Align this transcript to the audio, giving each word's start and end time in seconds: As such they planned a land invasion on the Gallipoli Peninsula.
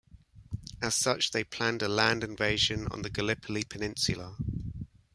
As 0.81 0.95
such 0.95 1.29
they 1.29 1.43
planned 1.43 1.83
a 1.83 1.87
land 1.87 2.23
invasion 2.23 2.87
on 2.89 3.03
the 3.03 3.09
Gallipoli 3.11 3.63
Peninsula. 3.63 4.35